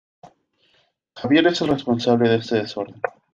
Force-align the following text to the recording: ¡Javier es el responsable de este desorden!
¡Javier 1.15 1.45
es 1.45 1.61
el 1.61 1.67
responsable 1.67 2.27
de 2.27 2.37
este 2.37 2.55
desorden! 2.55 2.99